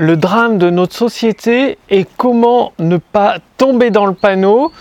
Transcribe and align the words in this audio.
le 0.00 0.16
drame 0.16 0.56
de 0.56 0.70
notre 0.70 0.94
société 0.94 1.76
et 1.90 2.06
comment 2.16 2.72
ne 2.78 2.96
pas 2.96 3.36
tomber 3.58 3.90
dans 3.90 4.06
le 4.06 4.14
panneau, 4.14 4.72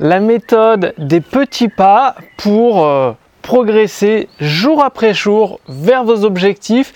la 0.00 0.18
méthode 0.18 0.94
des 0.98 1.20
petits 1.20 1.68
pas 1.68 2.16
pour 2.36 2.84
euh, 2.84 3.12
progresser 3.42 4.28
jour 4.40 4.82
après 4.82 5.14
jour 5.14 5.60
vers 5.68 6.02
vos 6.02 6.24
objectifs 6.24 6.92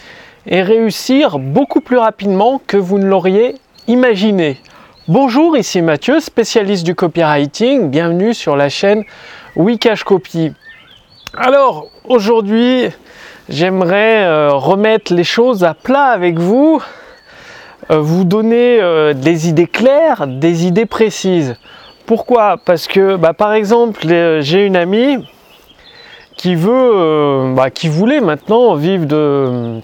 et 0.48 0.60
réussir 0.60 1.38
beaucoup 1.38 1.80
plus 1.80 1.98
rapidement 1.98 2.60
que 2.66 2.76
vous 2.76 2.98
ne 2.98 3.06
l'auriez 3.06 3.54
imaginé. 3.86 4.58
Bonjour, 5.06 5.56
ici 5.56 5.80
Mathieu, 5.80 6.18
spécialiste 6.18 6.84
du 6.84 6.96
copywriting. 6.96 7.90
Bienvenue 7.90 8.34
sur 8.34 8.56
la 8.56 8.70
chaîne 8.70 9.04
Wikash 9.54 10.02
Copy. 10.02 10.52
Alors, 11.32 11.86
aujourd'hui, 12.08 12.88
j'aimerais 13.48 14.24
euh, 14.24 14.50
remettre 14.50 15.14
les 15.14 15.22
choses 15.22 15.62
à 15.62 15.74
plat 15.74 16.06
avec 16.06 16.40
vous 16.40 16.82
vous 17.96 18.24
donner 18.24 18.80
euh, 18.80 19.14
des 19.14 19.48
idées 19.48 19.66
claires, 19.66 20.26
des 20.26 20.66
idées 20.66 20.86
précises. 20.86 21.56
Pourquoi? 22.06 22.58
Parce 22.64 22.86
que, 22.86 23.16
bah, 23.16 23.34
par 23.34 23.52
exemple, 23.52 24.00
j'ai 24.40 24.66
une 24.66 24.76
amie 24.76 25.18
qui 26.36 26.54
veut, 26.54 26.70
euh, 26.72 27.54
bah, 27.54 27.70
qui 27.70 27.88
voulait 27.88 28.20
maintenant 28.20 28.74
vivre 28.74 29.06
de 29.06 29.80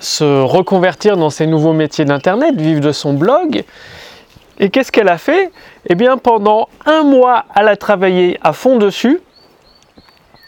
se 0.00 0.42
reconvertir 0.42 1.16
dans 1.16 1.30
ses 1.30 1.46
nouveaux 1.46 1.72
métiers 1.72 2.04
d'internet, 2.04 2.60
vivre 2.60 2.80
de 2.80 2.92
son 2.92 3.14
blog. 3.14 3.64
Et 4.58 4.70
qu'est-ce 4.70 4.90
qu'elle 4.90 5.08
a 5.08 5.18
fait? 5.18 5.50
Eh 5.88 5.94
bien, 5.94 6.18
pendant 6.18 6.68
un 6.84 7.02
mois, 7.02 7.44
elle 7.54 7.68
a 7.68 7.76
travaillé 7.76 8.38
à 8.42 8.52
fond 8.52 8.76
dessus. 8.76 9.20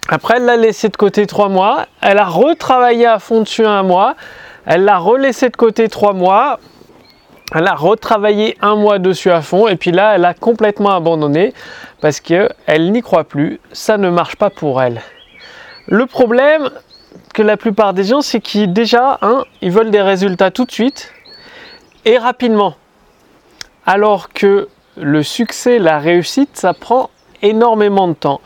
Après, 0.08 0.38
elle 0.38 0.44
l'a 0.44 0.56
laissé 0.56 0.88
de 0.88 0.96
côté 0.96 1.26
trois 1.26 1.48
mois. 1.48 1.86
Elle 2.00 2.18
a 2.18 2.24
retravaillé 2.24 3.06
à 3.06 3.18
fond 3.18 3.40
dessus 3.42 3.66
un 3.66 3.82
mois. 3.82 4.16
Elle 4.66 4.84
l'a 4.84 4.98
relaissé 4.98 5.50
de 5.50 5.56
côté 5.56 5.88
trois 5.88 6.14
mois. 6.14 6.58
Elle 7.54 7.66
a 7.66 7.74
retravaillé 7.74 8.56
un 8.60 8.76
mois 8.76 8.98
dessus 8.98 9.30
à 9.30 9.40
fond 9.40 9.68
et 9.68 9.76
puis 9.76 9.90
là, 9.90 10.14
elle 10.14 10.24
a 10.24 10.34
complètement 10.34 10.90
abandonné 10.90 11.54
parce 12.00 12.20
qu'elle 12.20 12.92
n'y 12.92 13.00
croit 13.00 13.24
plus. 13.24 13.60
Ça 13.72 13.96
ne 13.96 14.10
marche 14.10 14.36
pas 14.36 14.50
pour 14.50 14.82
elle. 14.82 15.00
Le 15.86 16.04
problème 16.04 16.70
que 17.32 17.42
la 17.42 17.56
plupart 17.56 17.94
des 17.94 18.04
gens, 18.04 18.20
c'est 18.20 18.40
qu'ils 18.40 18.72
déjà, 18.72 19.18
hein, 19.22 19.44
ils 19.62 19.70
veulent 19.70 19.90
des 19.90 20.02
résultats 20.02 20.50
tout 20.50 20.64
de 20.64 20.72
suite 20.72 21.12
et 22.04 22.18
rapidement. 22.18 22.74
Alors 23.86 24.30
que 24.32 24.68
le 24.96 25.22
succès, 25.22 25.78
la 25.78 25.98
réussite, 25.98 26.50
ça 26.54 26.74
prend 26.74 27.08
énormément 27.40 28.08
de 28.08 28.14
temps. 28.14 28.40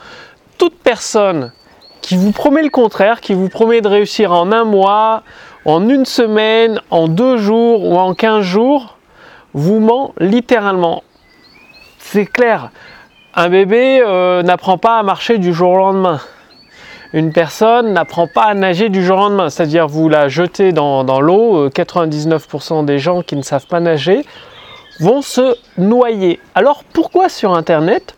Toute 0.59 0.79
personne 0.79 1.53
qui 2.03 2.17
vous 2.17 2.33
promet 2.33 2.63
le 2.63 2.71
contraire, 2.71 3.21
qui 3.21 3.35
vous 3.35 3.49
promet 3.49 3.81
de 3.81 3.89
réussir 3.89 4.33
en 4.33 4.53
un 4.53 4.65
mois, 4.65 5.23
en 5.65 5.89
une 5.89 6.05
semaine, 6.05 6.81
en 6.91 7.09
deux 7.09 7.37
jours 7.37 7.85
ou 7.85 7.97
en 7.97 8.15
quinze 8.15 8.45
jours, 8.45 8.99
vous 9.55 9.81
ment 9.81 10.13
littéralement. 10.19 11.03
C'est 11.99 12.27
clair, 12.27 12.71
un 13.35 13.49
bébé 13.49 14.03
euh, 14.05 14.43
n'apprend 14.43 14.79
pas 14.79 14.99
à 14.99 15.03
marcher 15.03 15.39
du 15.39 15.53
jour 15.53 15.73
au 15.73 15.77
lendemain. 15.77 16.21
Une 17.13 17.33
personne 17.33 17.93
n'apprend 17.93 18.27
pas 18.27 18.45
à 18.45 18.55
nager 18.55 18.89
du 18.89 19.05
jour 19.05 19.19
au 19.19 19.21
lendemain, 19.21 19.51
c'est-à-dire 19.51 19.87
vous 19.87 20.09
la 20.09 20.29
jetez 20.29 20.73
dans, 20.73 21.05
dans 21.05 21.21
l'eau, 21.21 21.69
99% 21.69 22.85
des 22.85 22.99
gens 22.99 23.23
qui 23.23 23.37
ne 23.37 23.43
savent 23.43 23.67
pas 23.67 23.81
nager 23.81 24.25
vont 25.01 25.23
se 25.23 25.57
noyer. 25.79 26.41
Alors 26.55 26.85
pourquoi 26.85 27.29
sur 27.29 27.55
Internet 27.55 28.17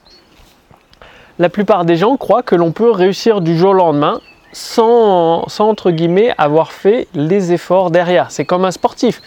la 1.40 1.48
plupart 1.48 1.84
des 1.84 1.96
gens 1.96 2.16
croient 2.16 2.44
que 2.44 2.54
l'on 2.54 2.70
peut 2.70 2.92
réussir 2.92 3.40
du 3.40 3.58
jour 3.58 3.70
au 3.70 3.74
lendemain 3.74 4.20
sans, 4.54 5.46
entre 5.58 5.90
guillemets 5.90 6.32
avoir 6.38 6.72
fait 6.72 7.08
les 7.14 7.52
efforts 7.52 7.90
derrière. 7.90 8.30
C'est 8.30 8.44
comme 8.44 8.64
un 8.64 8.70
sportif. 8.70 9.20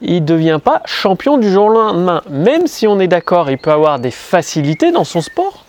Il 0.00 0.22
ne 0.22 0.26
devient 0.26 0.58
pas 0.62 0.80
champion 0.86 1.36
du 1.36 1.50
jour 1.50 1.66
au 1.66 1.68
lendemain. 1.68 2.22
Même 2.30 2.66
si 2.66 2.88
on 2.88 2.98
est 2.98 3.06
d'accord, 3.06 3.50
il 3.50 3.58
peut 3.58 3.70
avoir 3.70 3.98
des 3.98 4.10
facilités 4.10 4.90
dans 4.90 5.04
son 5.04 5.20
sport. 5.20 5.64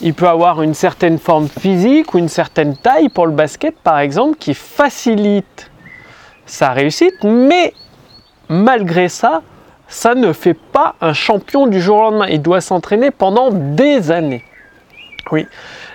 Il 0.00 0.14
peut 0.14 0.28
avoir 0.28 0.62
une 0.62 0.74
certaine 0.74 1.18
forme 1.18 1.48
physique 1.48 2.14
ou 2.14 2.18
une 2.18 2.28
certaine 2.28 2.76
taille 2.76 3.08
pour 3.08 3.26
le 3.26 3.32
basket 3.32 3.76
par 3.80 3.98
exemple 3.98 4.38
qui 4.38 4.54
facilite 4.54 5.70
sa 6.46 6.70
réussite. 6.70 7.22
Mais 7.24 7.74
malgré 8.48 9.08
ça, 9.08 9.42
ça 9.88 10.14
ne 10.14 10.32
fait 10.32 10.54
pas 10.54 10.94
un 11.00 11.12
champion 11.12 11.66
du 11.66 11.80
jour 11.80 11.98
au 11.98 12.02
lendemain. 12.02 12.28
Il 12.28 12.40
doit 12.40 12.60
s'entraîner 12.60 13.10
pendant 13.10 13.50
des 13.50 14.12
années. 14.12 14.44
Oui, 15.32 15.46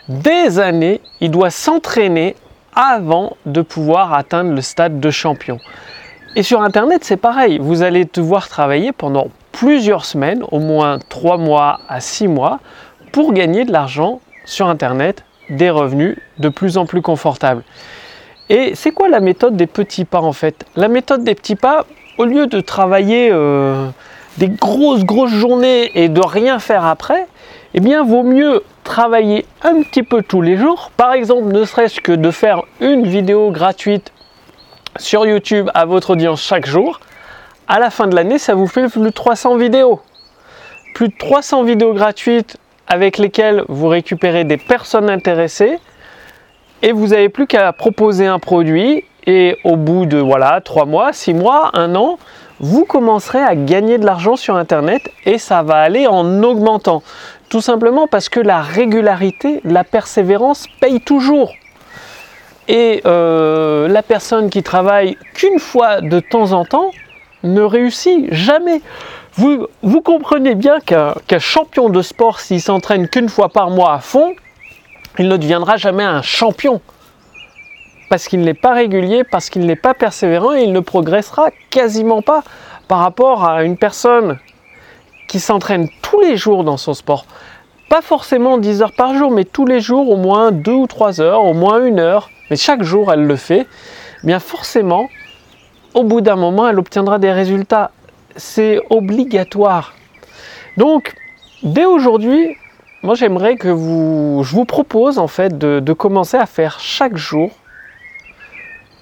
des 0.09 0.59
années, 0.59 1.01
il 1.21 1.31
doit 1.31 1.49
s'entraîner 1.49 2.35
avant 2.75 3.37
de 3.45 3.61
pouvoir 3.61 4.13
atteindre 4.13 4.53
le 4.53 4.61
stade 4.61 4.99
de 4.99 5.09
champion. 5.09 5.59
Et 6.35 6.43
sur 6.43 6.61
Internet, 6.61 7.03
c'est 7.03 7.17
pareil. 7.17 7.59
Vous 7.59 7.81
allez 7.81 8.05
devoir 8.05 8.49
travailler 8.49 8.91
pendant 8.91 9.27
plusieurs 9.53 10.03
semaines, 10.03 10.43
au 10.51 10.59
moins 10.59 10.99
3 11.09 11.37
mois 11.37 11.79
à 11.87 12.01
6 12.01 12.27
mois, 12.27 12.59
pour 13.13 13.31
gagner 13.31 13.63
de 13.63 13.71
l'argent 13.71 14.19
sur 14.43 14.67
Internet, 14.67 15.23
des 15.49 15.69
revenus 15.69 16.17
de 16.39 16.49
plus 16.49 16.77
en 16.77 16.85
plus 16.85 17.01
confortables. 17.01 17.63
Et 18.49 18.75
c'est 18.75 18.91
quoi 18.91 19.07
la 19.07 19.21
méthode 19.21 19.55
des 19.55 19.67
petits 19.67 20.05
pas 20.05 20.19
en 20.21 20.33
fait? 20.33 20.65
La 20.75 20.89
méthode 20.89 21.23
des 21.23 21.35
petits 21.35 21.55
pas, 21.55 21.85
au 22.17 22.25
lieu 22.25 22.47
de 22.47 22.59
travailler 22.59 23.29
euh, 23.31 23.87
des 24.37 24.49
grosses 24.49 25.05
grosses 25.05 25.31
journées 25.31 25.91
et 25.95 26.09
de 26.09 26.21
rien 26.21 26.59
faire 26.59 26.85
après, 26.85 27.27
eh 27.73 27.79
bien 27.79 28.03
vaut 28.03 28.23
mieux 28.23 28.61
travailler 28.85 29.45
un 29.63 29.81
petit 29.81 30.03
peu 30.03 30.21
tous 30.21 30.41
les 30.41 30.55
jours. 30.55 30.91
Par 30.95 31.11
exemple, 31.11 31.51
ne 31.51 31.65
serait-ce 31.65 31.99
que 31.99 32.13
de 32.13 32.31
faire 32.31 32.61
une 32.79 33.05
vidéo 33.05 33.51
gratuite 33.51 34.13
sur 34.97 35.25
YouTube 35.25 35.69
à 35.73 35.83
votre 35.83 36.11
audience 36.11 36.41
chaque 36.41 36.65
jour. 36.65 37.01
À 37.67 37.79
la 37.79 37.89
fin 37.89 38.07
de 38.07 38.15
l'année, 38.15 38.37
ça 38.37 38.55
vous 38.55 38.67
fait 38.67 38.87
plus 38.87 39.01
de 39.01 39.09
300 39.09 39.57
vidéos. 39.57 39.99
Plus 40.93 41.09
de 41.09 41.13
300 41.17 41.63
vidéos 41.63 41.93
gratuites 41.93 42.57
avec 42.87 43.17
lesquelles 43.17 43.65
vous 43.67 43.87
récupérez 43.87 44.45
des 44.45 44.57
personnes 44.57 45.09
intéressées 45.09 45.79
et 46.81 46.91
vous 46.91 47.07
n'avez 47.07 47.29
plus 47.29 47.47
qu'à 47.47 47.73
proposer 47.73 48.27
un 48.27 48.39
produit 48.39 49.03
et 49.25 49.57
au 49.63 49.75
bout 49.75 50.05
de 50.05 50.19
voilà 50.19 50.61
3 50.61 50.85
mois, 50.85 51.11
6 51.11 51.33
mois, 51.33 51.71
1 51.73 51.95
an, 51.95 52.19
vous 52.59 52.85
commencerez 52.85 53.41
à 53.41 53.55
gagner 53.55 53.97
de 53.97 54.05
l'argent 54.05 54.35
sur 54.35 54.55
internet 54.55 55.11
et 55.25 55.37
ça 55.37 55.63
va 55.63 55.77
aller 55.77 56.07
en 56.07 56.43
augmentant. 56.43 57.03
Tout 57.49 57.61
simplement 57.61 58.07
parce 58.07 58.29
que 58.29 58.39
la 58.39 58.61
régularité, 58.61 59.61
la 59.63 59.83
persévérance 59.83 60.65
paye 60.79 60.99
toujours. 60.99 61.53
Et 62.67 63.01
euh, 63.05 63.87
la 63.87 64.01
personne 64.01 64.49
qui 64.49 64.63
travaille 64.63 65.17
qu'une 65.35 65.59
fois 65.59 66.01
de 66.01 66.19
temps 66.19 66.51
en 66.53 66.65
temps 66.65 66.91
ne 67.43 67.61
réussit 67.61 68.33
jamais. 68.33 68.81
Vous, 69.37 69.67
comprenez 70.01 70.55
bien 70.55 70.79
qu'un 70.79 71.13
qu 71.27 71.39
champion 71.39 71.89
de 71.89 72.01
sport, 72.01 72.39
s'il 72.39 72.61
s'entraîne 72.61 73.09
qu'une 73.09 73.29
fois 73.29 73.49
par 73.49 73.69
mois 73.69 73.93
à 73.93 73.99
fond, 73.99 74.33
il 75.19 75.27
ne 75.27 75.37
deviendra 75.37 75.77
jamais 75.77 76.03
un 76.03 76.21
champion. 76.21 76.81
Parce 78.09 78.27
qu'il 78.27 78.41
n'est 78.41 78.53
pas 78.53 78.73
régulier, 78.73 79.23
parce 79.23 79.49
qu'il 79.49 79.65
n'est 79.65 79.75
pas 79.75 79.93
persévérant 79.93 80.53
et 80.53 80.63
il 80.63 80.71
ne 80.71 80.79
progressera 80.79 81.49
quasiment 81.69 82.21
pas 82.21 82.43
par 82.87 82.99
rapport 82.99 83.45
à 83.45 83.63
une 83.63 83.77
personne 83.77 84.39
qui 85.27 85.39
s'entraîne 85.39 85.89
tous 86.01 86.21
les 86.21 86.37
jours 86.37 86.63
dans 86.63 86.77
son 86.77 86.93
sport. 86.93 87.25
Pas 87.89 88.01
forcément 88.01 88.57
10 88.57 88.81
heures 88.81 88.93
par 88.93 89.13
jour, 89.15 89.31
mais 89.31 89.45
tous 89.45 89.65
les 89.65 89.79
jours 89.79 90.09
au 90.09 90.17
moins 90.17 90.51
2 90.51 90.71
ou 90.71 90.87
3 90.87 91.21
heures, 91.21 91.43
au 91.43 91.53
moins 91.53 91.85
une 91.85 91.99
heure, 91.99 92.29
mais 92.49 92.55
chaque 92.55 92.83
jour 92.83 93.11
elle 93.11 93.25
le 93.25 93.35
fait, 93.35 93.67
eh 94.23 94.27
bien 94.27 94.39
forcément, 94.39 95.09
au 95.93 96.03
bout 96.03 96.21
d'un 96.21 96.35
moment, 96.35 96.67
elle 96.67 96.79
obtiendra 96.79 97.19
des 97.19 97.31
résultats. 97.31 97.91
C'est 98.35 98.81
obligatoire. 98.89 99.93
Donc, 100.77 101.13
dès 101.63 101.85
aujourd'hui, 101.85 102.57
moi 103.01 103.15
j'aimerais 103.15 103.55
que 103.55 103.69
vous, 103.69 104.41
je 104.43 104.55
vous 104.55 104.65
propose 104.65 105.19
en 105.19 105.27
fait 105.27 105.57
de 105.57 105.93
commencer 105.93 106.37
à 106.37 106.45
faire 106.45 106.79
chaque 106.79 107.15
jour 107.15 107.51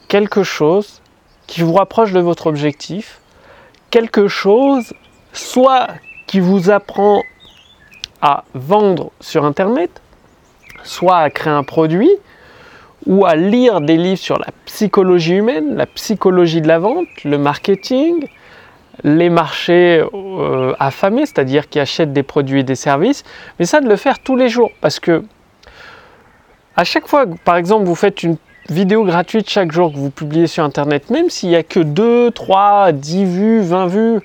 quelque 0.08 0.44
chose 0.44 1.02
qui 1.48 1.62
vous 1.62 1.74
rapproche 1.74 2.12
de 2.12 2.20
votre 2.20 2.48
objectif, 2.48 3.20
quelque 3.90 4.28
chose 4.28 4.94
soit 5.34 5.88
qui 6.34 6.40
vous 6.40 6.72
apprend 6.72 7.22
à 8.20 8.44
vendre 8.56 9.12
sur 9.20 9.46
Internet, 9.46 10.02
soit 10.82 11.20
à 11.20 11.30
créer 11.30 11.54
un 11.54 11.62
produit, 11.62 12.10
ou 13.06 13.28
à 13.28 13.36
lire 13.36 13.82
des 13.82 13.98
livres 13.98 14.18
sur 14.18 14.40
la 14.40 14.48
psychologie 14.66 15.36
humaine, 15.36 15.76
la 15.76 15.86
psychologie 15.86 16.62
de 16.62 16.68
la 16.68 16.80
vente, 16.80 17.06
le 17.24 17.38
marketing, 17.38 18.26
les 19.04 19.30
marchés 19.30 20.04
euh, 20.12 20.74
affamés, 20.80 21.28
c'est-à-dire 21.28 21.70
qui 21.70 21.80
achètent 21.80 22.14
des 22.14 22.24
produits 22.24 22.62
et 22.62 22.64
des 22.64 22.74
services, 22.74 23.24
mais 23.60 23.68
ça 23.68 23.80
de 23.80 23.88
le 23.88 23.96
faire 23.96 24.18
tous 24.18 24.36
les 24.36 24.50
jours, 24.50 24.72
parce 24.82 25.00
que 25.00 25.24
à 26.76 26.84
chaque 26.84 27.08
fois, 27.08 27.26
par 27.46 27.58
exemple, 27.58 27.86
vous 27.86 27.94
faites 27.94 28.24
une 28.24 28.38
vidéo 28.70 29.04
gratuite 29.04 29.48
chaque 29.48 29.72
jour 29.72 29.94
que 29.94 29.98
vous 29.98 30.10
publiez 30.10 30.48
sur 30.48 30.64
Internet, 30.64 31.12
même 31.12 31.30
s'il 31.30 31.50
n'y 31.50 31.56
a 31.56 31.62
que 31.62 31.80
2, 31.80 32.32
3, 32.32 32.92
10 32.92 33.26
vues, 33.26 33.62
20 33.62 33.86
vues, 33.86 34.20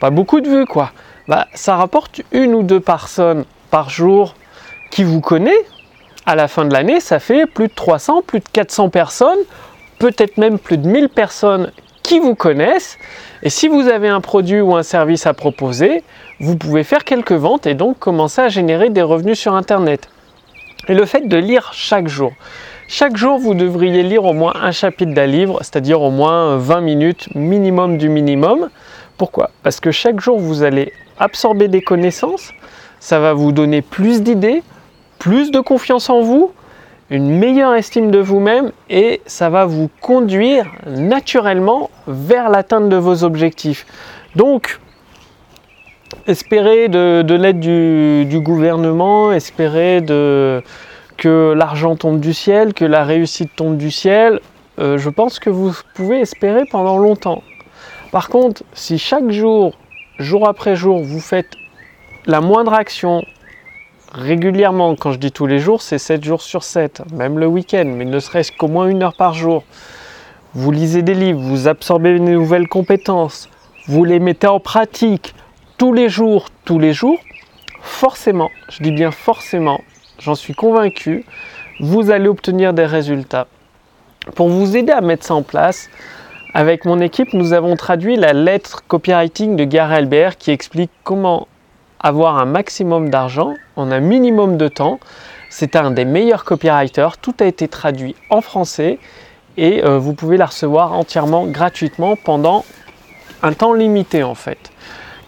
pas 0.00 0.08
beaucoup 0.08 0.40
de 0.40 0.48
vues 0.48 0.64
quoi, 0.64 0.92
bah, 1.30 1.46
ça 1.54 1.76
rapporte 1.76 2.22
une 2.32 2.56
ou 2.56 2.64
deux 2.64 2.80
personnes 2.80 3.44
par 3.70 3.88
jour 3.88 4.34
qui 4.90 5.04
vous 5.04 5.20
connaissent. 5.20 5.54
À 6.26 6.34
la 6.34 6.48
fin 6.48 6.64
de 6.64 6.72
l'année, 6.72 6.98
ça 6.98 7.20
fait 7.20 7.46
plus 7.46 7.68
de 7.68 7.72
300, 7.72 8.22
plus 8.26 8.40
de 8.40 8.48
400 8.52 8.88
personnes, 8.88 9.38
peut-être 10.00 10.38
même 10.38 10.58
plus 10.58 10.76
de 10.76 10.88
1000 10.88 11.08
personnes 11.08 11.70
qui 12.02 12.18
vous 12.18 12.34
connaissent. 12.34 12.98
Et 13.44 13.48
si 13.48 13.68
vous 13.68 13.86
avez 13.86 14.08
un 14.08 14.20
produit 14.20 14.60
ou 14.60 14.74
un 14.74 14.82
service 14.82 15.24
à 15.24 15.32
proposer, 15.32 16.02
vous 16.40 16.56
pouvez 16.56 16.82
faire 16.82 17.04
quelques 17.04 17.30
ventes 17.30 17.64
et 17.64 17.74
donc 17.74 18.00
commencer 18.00 18.40
à 18.40 18.48
générer 18.48 18.90
des 18.90 19.02
revenus 19.02 19.38
sur 19.38 19.54
Internet. 19.54 20.08
Et 20.88 20.94
le 20.94 21.04
fait 21.04 21.28
de 21.28 21.36
lire 21.36 21.70
chaque 21.72 22.08
jour. 22.08 22.32
Chaque 22.88 23.16
jour, 23.16 23.38
vous 23.38 23.54
devriez 23.54 24.02
lire 24.02 24.24
au 24.24 24.32
moins 24.32 24.54
un 24.60 24.72
chapitre 24.72 25.14
d'un 25.14 25.26
livre, 25.26 25.58
c'est-à-dire 25.60 26.02
au 26.02 26.10
moins 26.10 26.56
20 26.56 26.80
minutes 26.80 27.28
minimum 27.36 27.98
du 27.98 28.08
minimum. 28.08 28.68
Pourquoi? 29.20 29.50
Parce 29.62 29.80
que 29.80 29.90
chaque 29.90 30.18
jour, 30.18 30.38
vous 30.38 30.62
allez 30.62 30.94
absorber 31.18 31.68
des 31.68 31.82
connaissances, 31.82 32.52
ça 33.00 33.20
va 33.20 33.34
vous 33.34 33.52
donner 33.52 33.82
plus 33.82 34.22
d'idées, 34.22 34.62
plus 35.18 35.50
de 35.50 35.60
confiance 35.60 36.08
en 36.08 36.22
vous, 36.22 36.52
une 37.10 37.28
meilleure 37.28 37.74
estime 37.74 38.10
de 38.10 38.18
vous-même 38.18 38.72
et 38.88 39.20
ça 39.26 39.50
va 39.50 39.66
vous 39.66 39.90
conduire 40.00 40.64
naturellement 40.86 41.90
vers 42.06 42.48
l'atteinte 42.48 42.88
de 42.88 42.96
vos 42.96 43.22
objectifs. 43.22 43.84
Donc, 44.36 44.80
espérez 46.26 46.88
de, 46.88 47.34
l'aide 47.34 47.60
du, 47.60 48.40
gouvernement, 48.40 49.32
espérez 49.32 50.00
de, 50.00 50.62
que 51.18 51.52
l'argent 51.52 51.94
tombe 51.94 52.20
du 52.20 52.32
ciel, 52.32 52.72
que 52.72 52.86
la 52.86 53.04
réussite 53.04 53.54
tombe 53.54 53.76
du 53.76 53.90
ciel, 53.90 54.40
euh, 54.78 54.96
je 54.96 55.10
pense 55.10 55.38
que 55.38 55.50
vous 55.50 55.74
pouvez 55.92 56.20
espérer 56.20 56.62
pendant 56.70 56.96
longtemps. 56.96 57.42
Par 58.10 58.28
contre, 58.28 58.64
si 58.72 58.98
chaque 58.98 59.30
jour, 59.30 59.72
jour 60.18 60.48
après 60.48 60.74
jour, 60.74 61.00
vous 61.00 61.20
faites 61.20 61.54
la 62.26 62.40
moindre 62.40 62.74
action 62.74 63.22
régulièrement, 64.12 64.96
quand 64.96 65.12
je 65.12 65.18
dis 65.18 65.30
tous 65.30 65.46
les 65.46 65.60
jours, 65.60 65.80
c'est 65.80 65.98
7 65.98 66.24
jours 66.24 66.42
sur 66.42 66.64
7, 66.64 67.02
même 67.12 67.38
le 67.38 67.46
week-end, 67.46 67.84
mais 67.86 68.04
ne 68.04 68.18
serait-ce 68.18 68.50
qu'au 68.50 68.66
moins 68.66 68.88
une 68.88 69.04
heure 69.04 69.14
par 69.14 69.34
jour. 69.34 69.62
Vous 70.54 70.72
lisez 70.72 71.02
des 71.02 71.14
livres, 71.14 71.40
vous 71.40 71.68
absorbez 71.68 72.14
des 72.14 72.18
nouvelles 72.18 72.66
compétences, 72.66 73.48
vous 73.86 74.04
les 74.04 74.18
mettez 74.18 74.48
en 74.48 74.58
pratique 74.58 75.32
tous 75.78 75.92
les 75.92 76.08
jours, 76.08 76.48
tous 76.64 76.80
les 76.80 76.92
jours, 76.92 77.20
forcément, 77.80 78.50
je 78.68 78.82
dis 78.82 78.90
bien 78.90 79.12
forcément, 79.12 79.80
j'en 80.18 80.34
suis 80.34 80.54
convaincu, 80.54 81.24
vous 81.78 82.10
allez 82.10 82.28
obtenir 82.28 82.74
des 82.74 82.86
résultats. 82.86 83.46
Pour 84.34 84.48
vous 84.48 84.76
aider 84.76 84.92
à 84.92 85.00
mettre 85.00 85.24
ça 85.24 85.34
en 85.34 85.42
place, 85.42 85.88
avec 86.52 86.84
mon 86.84 87.00
équipe, 87.00 87.32
nous 87.32 87.52
avons 87.52 87.76
traduit 87.76 88.16
la 88.16 88.32
lettre 88.32 88.82
copywriting 88.88 89.54
de 89.54 89.64
Gary 89.64 89.94
Albert 89.94 90.36
qui 90.36 90.50
explique 90.50 90.90
comment 91.04 91.46
avoir 92.00 92.38
un 92.38 92.44
maximum 92.44 93.08
d'argent 93.08 93.54
en 93.76 93.92
un 93.92 94.00
minimum 94.00 94.56
de 94.56 94.66
temps. 94.66 94.98
C'est 95.48 95.76
un 95.76 95.92
des 95.92 96.04
meilleurs 96.04 96.44
copywriters. 96.44 97.18
Tout 97.18 97.34
a 97.40 97.44
été 97.44 97.68
traduit 97.68 98.16
en 98.30 98.40
français 98.40 98.98
et 99.56 99.84
euh, 99.84 99.98
vous 99.98 100.12
pouvez 100.12 100.36
la 100.36 100.46
recevoir 100.46 100.92
entièrement 100.92 101.46
gratuitement 101.46 102.16
pendant 102.16 102.64
un 103.42 103.52
temps 103.52 103.72
limité 103.72 104.24
en 104.24 104.34
fait. 104.34 104.72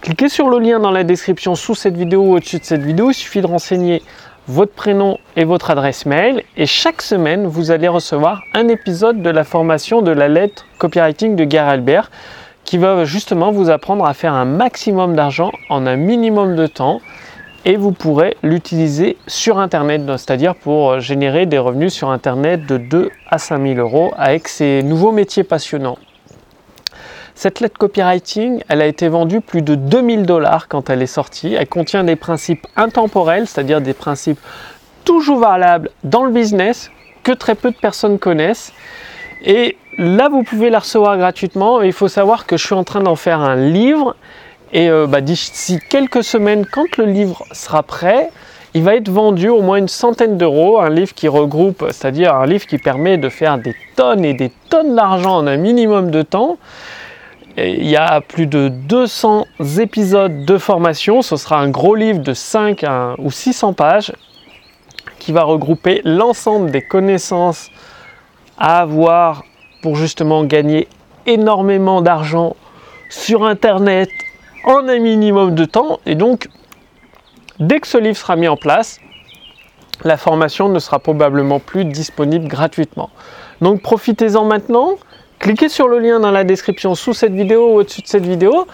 Cliquez 0.00 0.28
sur 0.28 0.48
le 0.48 0.58
lien 0.58 0.80
dans 0.80 0.90
la 0.90 1.04
description 1.04 1.54
sous 1.54 1.76
cette 1.76 1.96
vidéo 1.96 2.22
ou 2.22 2.34
au-dessus 2.34 2.58
de 2.58 2.64
cette 2.64 2.82
vidéo. 2.82 3.10
Il 3.10 3.14
suffit 3.14 3.40
de 3.40 3.46
renseigner 3.46 4.02
votre 4.48 4.72
prénom 4.72 5.18
et 5.36 5.44
votre 5.44 5.70
adresse 5.70 6.06
mail. 6.06 6.42
Et 6.56 6.66
chaque 6.66 7.02
semaine, 7.02 7.46
vous 7.46 7.70
allez 7.70 7.88
recevoir 7.88 8.42
un 8.54 8.68
épisode 8.68 9.22
de 9.22 9.30
la 9.30 9.44
formation 9.44 10.02
de 10.02 10.10
la 10.10 10.28
lettre 10.28 10.66
copywriting 10.78 11.36
de 11.36 11.44
Gary 11.44 11.70
Albert 11.70 12.10
qui 12.64 12.78
va 12.78 13.04
justement 13.04 13.52
vous 13.52 13.70
apprendre 13.70 14.06
à 14.06 14.14
faire 14.14 14.34
un 14.34 14.44
maximum 14.44 15.14
d'argent 15.14 15.52
en 15.68 15.86
un 15.86 15.96
minimum 15.96 16.56
de 16.56 16.66
temps 16.66 17.00
et 17.64 17.76
vous 17.76 17.92
pourrez 17.92 18.36
l'utiliser 18.42 19.16
sur 19.26 19.58
Internet, 19.58 20.02
c'est-à-dire 20.06 20.54
pour 20.54 20.98
générer 20.98 21.46
des 21.46 21.58
revenus 21.58 21.92
sur 21.92 22.10
Internet 22.10 22.66
de 22.66 22.76
2 22.76 23.10
à 23.30 23.38
5 23.38 23.62
000 23.62 23.78
euros 23.78 24.12
avec 24.16 24.48
ces 24.48 24.82
nouveaux 24.82 25.12
métiers 25.12 25.44
passionnants. 25.44 25.98
Cette 27.34 27.60
lettre 27.60 27.78
copywriting, 27.78 28.62
elle 28.68 28.82
a 28.82 28.86
été 28.86 29.08
vendue 29.08 29.40
plus 29.40 29.62
de 29.62 29.74
2000 29.74 30.26
dollars 30.26 30.68
quand 30.68 30.90
elle 30.90 31.02
est 31.02 31.06
sortie. 31.06 31.54
Elle 31.54 31.68
contient 31.68 32.04
des 32.04 32.16
principes 32.16 32.66
intemporels, 32.76 33.46
c'est-à-dire 33.46 33.80
des 33.80 33.94
principes 33.94 34.40
toujours 35.04 35.38
valables 35.38 35.90
dans 36.04 36.24
le 36.24 36.30
business 36.30 36.90
que 37.22 37.32
très 37.32 37.54
peu 37.54 37.70
de 37.70 37.76
personnes 37.76 38.18
connaissent. 38.18 38.72
Et 39.44 39.76
là, 39.98 40.28
vous 40.28 40.42
pouvez 40.42 40.70
la 40.70 40.80
recevoir 40.80 41.16
gratuitement. 41.16 41.80
il 41.82 41.92
faut 41.92 42.08
savoir 42.08 42.46
que 42.46 42.56
je 42.56 42.64
suis 42.64 42.74
en 42.74 42.84
train 42.84 43.00
d'en 43.00 43.16
faire 43.16 43.40
un 43.40 43.56
livre. 43.56 44.14
Et 44.72 44.88
euh, 44.88 45.06
bah, 45.06 45.20
d'ici 45.20 45.80
quelques 45.88 46.24
semaines, 46.24 46.66
quand 46.66 46.96
le 46.96 47.04
livre 47.04 47.44
sera 47.52 47.82
prêt, 47.82 48.30
il 48.74 48.82
va 48.82 48.94
être 48.94 49.10
vendu 49.10 49.48
au 49.48 49.60
moins 49.60 49.76
une 49.76 49.88
centaine 49.88 50.38
d'euros. 50.38 50.80
Un 50.80 50.90
livre 50.90 51.14
qui 51.14 51.28
regroupe, 51.28 51.84
c'est-à-dire 51.90 52.34
un 52.34 52.46
livre 52.46 52.66
qui 52.66 52.78
permet 52.78 53.18
de 53.18 53.28
faire 53.28 53.58
des 53.58 53.74
tonnes 53.96 54.24
et 54.24 54.34
des 54.34 54.50
tonnes 54.70 54.94
d'argent 54.94 55.36
en 55.36 55.46
un 55.46 55.56
minimum 55.56 56.10
de 56.10 56.22
temps 56.22 56.58
il 57.56 57.88
y 57.88 57.96
a 57.96 58.20
plus 58.20 58.46
de 58.46 58.68
200 58.68 59.46
épisodes 59.78 60.44
de 60.44 60.58
formation. 60.58 61.22
Ce 61.22 61.36
sera 61.36 61.58
un 61.60 61.68
gros 61.68 61.94
livre 61.94 62.20
de 62.20 62.32
5 62.32 62.84
ou 63.18 63.30
600 63.30 63.74
pages 63.74 64.12
qui 65.18 65.32
va 65.32 65.44
regrouper 65.44 66.00
l'ensemble 66.04 66.70
des 66.70 66.82
connaissances 66.82 67.70
à 68.58 68.80
avoir 68.80 69.44
pour 69.82 69.96
justement 69.96 70.44
gagner 70.44 70.88
énormément 71.26 72.02
d'argent 72.02 72.56
sur 73.10 73.44
Internet 73.44 74.08
en 74.64 74.88
un 74.88 74.98
minimum 74.98 75.54
de 75.54 75.64
temps. 75.64 76.00
Et 76.06 76.14
donc, 76.14 76.48
dès 77.60 77.80
que 77.80 77.86
ce 77.86 77.98
livre 77.98 78.16
sera 78.16 78.36
mis 78.36 78.48
en 78.48 78.56
place, 78.56 78.98
la 80.04 80.16
formation 80.16 80.68
ne 80.68 80.78
sera 80.78 80.98
probablement 80.98 81.60
plus 81.60 81.84
disponible 81.84 82.48
gratuitement. 82.48 83.10
Donc 83.60 83.82
profitez-en 83.82 84.44
maintenant. 84.44 84.96
Cliquez 85.42 85.68
sur 85.68 85.88
le 85.88 85.98
lien 85.98 86.20
dans 86.20 86.30
la 86.30 86.44
description 86.44 86.94
sous 86.94 87.14
cette 87.14 87.32
vidéo 87.32 87.72
ou 87.72 87.80
au-dessus 87.80 88.00
de 88.00 88.06
cette 88.06 88.24
vidéo. 88.24 88.68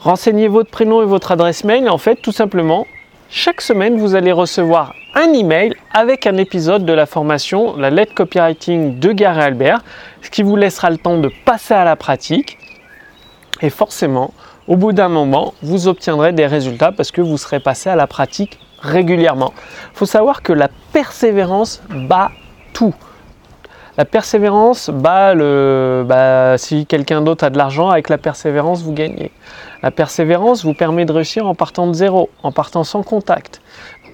Renseignez 0.00 0.46
votre 0.46 0.68
prénom 0.68 1.00
et 1.00 1.06
votre 1.06 1.32
adresse 1.32 1.64
mail. 1.64 1.86
Et 1.86 1.88
en 1.88 1.96
fait, 1.96 2.16
tout 2.16 2.32
simplement, 2.32 2.86
chaque 3.30 3.62
semaine, 3.62 3.96
vous 3.96 4.14
allez 4.14 4.30
recevoir 4.30 4.92
un 5.14 5.32
email 5.32 5.72
avec 5.90 6.26
un 6.26 6.36
épisode 6.36 6.84
de 6.84 6.92
la 6.92 7.06
formation 7.06 7.78
La 7.78 7.88
lettre 7.88 8.12
copywriting 8.12 8.98
de 8.98 9.12
Gary 9.12 9.40
Albert, 9.40 9.82
ce 10.20 10.28
qui 10.28 10.42
vous 10.42 10.54
laissera 10.54 10.90
le 10.90 10.98
temps 10.98 11.16
de 11.16 11.30
passer 11.46 11.72
à 11.72 11.84
la 11.84 11.96
pratique. 11.96 12.58
Et 13.62 13.70
forcément, 13.70 14.34
au 14.68 14.76
bout 14.76 14.92
d'un 14.92 15.08
moment, 15.08 15.54
vous 15.62 15.88
obtiendrez 15.88 16.34
des 16.34 16.46
résultats 16.46 16.92
parce 16.92 17.10
que 17.10 17.22
vous 17.22 17.38
serez 17.38 17.58
passé 17.58 17.88
à 17.88 17.96
la 17.96 18.06
pratique 18.06 18.58
régulièrement. 18.80 19.54
Il 19.94 19.96
faut 19.96 20.04
savoir 20.04 20.42
que 20.42 20.52
la 20.52 20.68
persévérance 20.92 21.80
bat 21.88 22.30
tout. 22.74 22.94
La 23.98 24.06
persévérance, 24.06 24.88
bah, 24.88 25.34
bah, 25.34 26.56
si 26.56 26.86
quelqu'un 26.86 27.20
d'autre 27.20 27.44
a 27.44 27.50
de 27.50 27.58
l'argent, 27.58 27.90
avec 27.90 28.08
la 28.08 28.16
persévérance, 28.16 28.82
vous 28.82 28.94
gagnez. 28.94 29.30
La 29.82 29.90
persévérance 29.90 30.64
vous 30.64 30.72
permet 30.72 31.04
de 31.04 31.12
réussir 31.12 31.46
en 31.46 31.54
partant 31.54 31.86
de 31.86 31.92
zéro, 31.92 32.30
en 32.42 32.52
partant 32.52 32.84
sans 32.84 33.02
contact. 33.02 33.60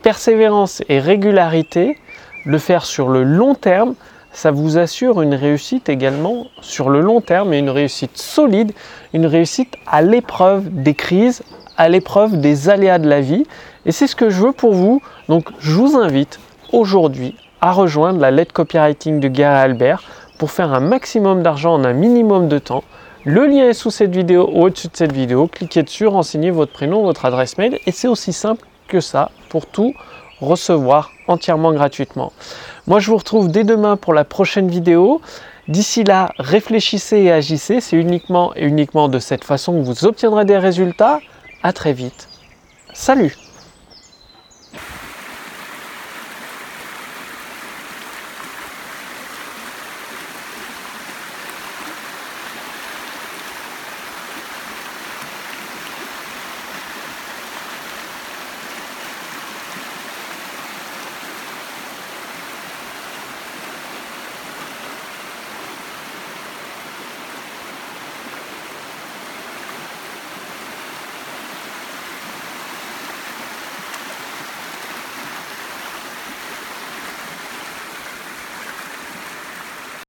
Persévérance 0.03 0.83
et 0.89 0.99
régularité, 0.99 1.97
le 2.45 2.59
faire 2.59 2.85
sur 2.85 3.09
le 3.09 3.23
long 3.23 3.55
terme, 3.55 3.95
ça 4.33 4.51
vous 4.51 4.79
assure 4.79 5.23
une 5.23 5.35
réussite 5.35 5.89
également 5.89 6.47
sur 6.61 6.91
le 6.91 7.01
long 7.01 7.21
terme 7.21 7.53
et 7.53 7.59
une 7.59 7.71
réussite 7.71 8.19
solide, 8.19 8.73
une 9.13 9.27
réussite 9.27 9.75
à 9.87 10.03
l'épreuve 10.03 10.69
des 10.71 10.95
crises, 10.95 11.45
à 11.77 11.89
l'épreuve 11.89 12.41
des 12.41 12.69
aléas 12.69 12.99
de 12.99 13.09
la 13.09 13.21
vie. 13.21 13.47
Et 13.87 13.93
c'est 13.93 14.09
ce 14.09 14.17
que 14.17 14.29
je 14.29 14.43
veux 14.43 14.53
pour 14.53 14.75
vous. 14.75 15.01
Donc 15.29 15.51
je 15.61 15.73
vous 15.73 15.97
invite 15.97 16.41
aujourd'hui 16.73 17.37
à 17.61 17.73
rejoindre 17.73 18.21
la 18.21 18.31
lettre 18.31 18.53
copywriting 18.53 19.21
de 19.21 19.29
Gary 19.29 19.59
Albert 19.59 20.03
pour 20.39 20.51
faire 20.51 20.73
un 20.73 20.81
maximum 20.81 21.43
d'argent 21.43 21.75
en 21.75 21.85
un 21.85 21.93
minimum 21.93 22.49
de 22.49 22.59
temps. 22.59 22.85
Le 23.25 23.47
lien 23.47 23.69
est 23.69 23.75
sous 23.75 23.91
cette 23.91 24.15
vidéo 24.15 24.49
ou 24.53 24.65
au-dessus 24.65 24.89
de 24.89 24.97
cette 24.97 25.13
vidéo. 25.13 25.49
Cliquez 25.49 25.83
dessus, 25.83 26.07
renseignez 26.07 26.51
votre 26.51 26.73
prénom, 26.73 27.03
votre 27.03 27.25
adresse 27.25 27.59
mail 27.59 27.79
et 27.85 27.93
c'est 27.93 28.09
aussi 28.09 28.33
simple 28.33 28.65
que 28.87 29.01
ça 29.01 29.31
pour 29.49 29.67
tout 29.67 29.95
recevoir 30.41 31.11
entièrement 31.27 31.73
gratuitement. 31.73 32.33
Moi 32.87 33.01
je 33.01 33.11
vous 33.11 33.17
retrouve 33.17 33.51
dès 33.51 33.65
demain 33.65 33.97
pour 33.97 34.15
la 34.15 34.25
prochaine 34.25 34.69
vidéo. 34.69 35.21
D'ici 35.67 36.05
là, 36.05 36.33
réfléchissez 36.39 37.19
et 37.19 37.33
agissez. 37.33 37.81
C'est 37.81 37.97
uniquement 37.97 38.53
et 38.57 38.65
uniquement 38.65 39.09
de 39.09 39.19
cette 39.19 39.45
façon 39.45 39.75
que 39.75 39.85
vous 39.85 40.05
obtiendrez 40.07 40.45
des 40.45 40.57
résultats. 40.57 41.21
À 41.63 41.73
très 41.73 41.93
vite. 41.93 42.29
Salut 42.95 43.37